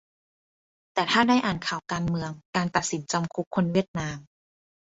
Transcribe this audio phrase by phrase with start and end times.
[0.93, 4.17] แต่ถ้าได้อ่านข่าวการเมือง การตัดสินจำคุกคนเวียดนาม